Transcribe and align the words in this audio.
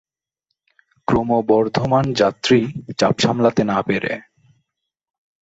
ক্রমবর্ধমান 1.07 2.05
যাত্রী 2.13 2.59
চাপ 2.99 3.15
সামলাতে 3.19 3.61
না 3.63 3.77
পেরে। 3.81 4.13